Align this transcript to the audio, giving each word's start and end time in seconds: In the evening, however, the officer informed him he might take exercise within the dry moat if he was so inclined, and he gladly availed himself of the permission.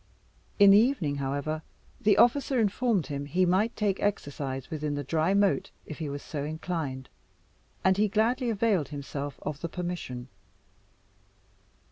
In 0.57 0.71
the 0.71 0.79
evening, 0.79 1.17
however, 1.17 1.61
the 2.01 2.17
officer 2.17 2.59
informed 2.59 3.05
him 3.05 3.27
he 3.27 3.45
might 3.45 3.75
take 3.75 3.99
exercise 4.01 4.71
within 4.71 4.95
the 4.95 5.03
dry 5.03 5.35
moat 5.35 5.69
if 5.85 5.99
he 5.99 6.09
was 6.09 6.23
so 6.23 6.43
inclined, 6.43 7.07
and 7.83 7.97
he 7.97 8.07
gladly 8.07 8.49
availed 8.49 8.87
himself 8.87 9.37
of 9.43 9.61
the 9.61 9.69
permission. 9.69 10.27